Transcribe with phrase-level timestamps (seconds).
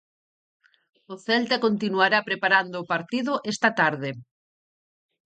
[1.13, 4.09] O Celta continuará preparando o partido esta tarde.